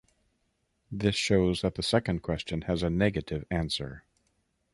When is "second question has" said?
1.83-2.81